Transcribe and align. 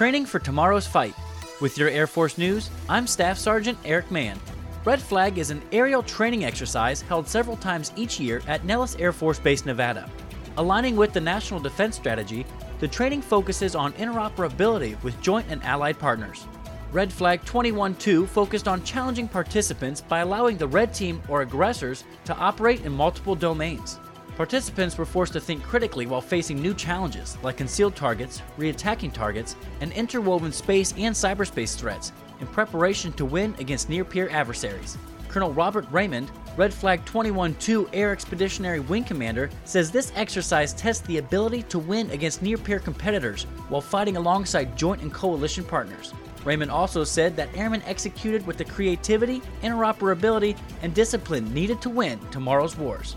Training 0.00 0.24
for 0.24 0.38
tomorrow's 0.38 0.86
fight. 0.86 1.14
With 1.60 1.76
your 1.76 1.90
Air 1.90 2.06
Force 2.06 2.38
news, 2.38 2.70
I'm 2.88 3.06
Staff 3.06 3.36
Sergeant 3.36 3.76
Eric 3.84 4.10
Mann. 4.10 4.40
Red 4.86 4.98
Flag 4.98 5.36
is 5.36 5.50
an 5.50 5.60
aerial 5.72 6.02
training 6.02 6.42
exercise 6.42 7.02
held 7.02 7.28
several 7.28 7.58
times 7.58 7.92
each 7.96 8.18
year 8.18 8.40
at 8.46 8.64
Nellis 8.64 8.96
Air 8.96 9.12
Force 9.12 9.38
Base, 9.38 9.66
Nevada. 9.66 10.08
Aligning 10.56 10.96
with 10.96 11.12
the 11.12 11.20
National 11.20 11.60
Defense 11.60 11.96
Strategy, 11.96 12.46
the 12.78 12.88
training 12.88 13.20
focuses 13.20 13.74
on 13.74 13.92
interoperability 13.92 14.96
with 15.02 15.20
joint 15.20 15.44
and 15.50 15.62
allied 15.64 15.98
partners. 15.98 16.46
Red 16.92 17.12
Flag 17.12 17.44
21 17.44 17.94
2 17.96 18.26
focused 18.26 18.68
on 18.68 18.82
challenging 18.82 19.28
participants 19.28 20.00
by 20.00 20.20
allowing 20.20 20.56
the 20.56 20.66
red 20.66 20.94
team 20.94 21.20
or 21.28 21.42
aggressors 21.42 22.04
to 22.24 22.34
operate 22.38 22.86
in 22.86 22.92
multiple 22.92 23.34
domains. 23.34 23.98
Participants 24.36 24.96
were 24.96 25.04
forced 25.04 25.32
to 25.34 25.40
think 25.40 25.62
critically 25.62 26.06
while 26.06 26.20
facing 26.20 26.60
new 26.60 26.72
challenges 26.72 27.36
like 27.42 27.56
concealed 27.56 27.94
targets, 27.94 28.42
reattacking 28.58 29.12
targets, 29.12 29.56
and 29.80 29.92
interwoven 29.92 30.52
space 30.52 30.94
and 30.96 31.14
cyberspace 31.14 31.76
threats 31.76 32.12
in 32.40 32.46
preparation 32.46 33.12
to 33.14 33.24
win 33.24 33.54
against 33.58 33.88
near 33.88 34.04
peer 34.04 34.28
adversaries. 34.30 34.96
Colonel 35.28 35.52
Robert 35.52 35.86
Raymond, 35.92 36.30
Red 36.56 36.74
Flag 36.74 37.04
21 37.04 37.54
2 37.56 37.90
Air 37.92 38.10
Expeditionary 38.10 38.80
Wing 38.80 39.04
Commander, 39.04 39.50
says 39.64 39.90
this 39.90 40.12
exercise 40.16 40.72
tests 40.72 41.06
the 41.06 41.18
ability 41.18 41.62
to 41.64 41.78
win 41.78 42.10
against 42.10 42.42
near 42.42 42.58
peer 42.58 42.80
competitors 42.80 43.44
while 43.68 43.80
fighting 43.80 44.16
alongside 44.16 44.76
joint 44.76 45.02
and 45.02 45.12
coalition 45.12 45.64
partners. 45.64 46.14
Raymond 46.44 46.70
also 46.70 47.04
said 47.04 47.36
that 47.36 47.54
airmen 47.54 47.82
executed 47.82 48.44
with 48.46 48.56
the 48.56 48.64
creativity, 48.64 49.40
interoperability, 49.62 50.58
and 50.82 50.94
discipline 50.94 51.52
needed 51.52 51.80
to 51.82 51.90
win 51.90 52.18
tomorrow's 52.30 52.76
wars. 52.76 53.16